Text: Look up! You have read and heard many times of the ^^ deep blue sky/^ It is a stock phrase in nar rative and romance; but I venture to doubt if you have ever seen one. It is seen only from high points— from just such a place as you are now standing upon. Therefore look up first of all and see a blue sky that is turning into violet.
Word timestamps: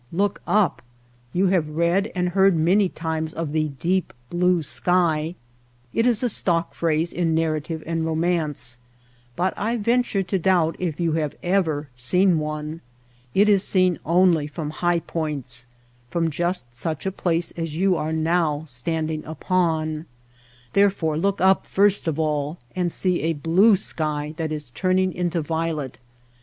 Look 0.11 0.41
up! 0.47 0.81
You 1.31 1.45
have 1.49 1.69
read 1.69 2.11
and 2.15 2.29
heard 2.29 2.55
many 2.57 2.89
times 2.89 3.35
of 3.35 3.51
the 3.51 3.69
^^ 3.69 3.73
deep 3.77 4.13
blue 4.31 4.61
sky/^ 4.63 5.35
It 5.93 6.07
is 6.07 6.23
a 6.23 6.27
stock 6.29 6.73
phrase 6.73 7.13
in 7.13 7.35
nar 7.35 7.59
rative 7.59 7.83
and 7.85 8.03
romance; 8.03 8.79
but 9.35 9.53
I 9.55 9.77
venture 9.77 10.23
to 10.23 10.39
doubt 10.39 10.75
if 10.79 10.99
you 10.99 11.11
have 11.11 11.35
ever 11.43 11.87
seen 11.93 12.39
one. 12.39 12.81
It 13.35 13.47
is 13.47 13.63
seen 13.63 13.99
only 14.03 14.47
from 14.47 14.71
high 14.71 15.01
points— 15.01 15.67
from 16.09 16.31
just 16.31 16.75
such 16.75 17.05
a 17.05 17.11
place 17.11 17.51
as 17.51 17.75
you 17.77 17.95
are 17.95 18.11
now 18.11 18.63
standing 18.65 19.23
upon. 19.23 20.07
Therefore 20.73 21.15
look 21.15 21.39
up 21.39 21.67
first 21.67 22.07
of 22.07 22.17
all 22.17 22.57
and 22.75 22.91
see 22.91 23.21
a 23.21 23.33
blue 23.33 23.75
sky 23.75 24.33
that 24.37 24.51
is 24.51 24.71
turning 24.71 25.13
into 25.13 25.43
violet. 25.43 25.99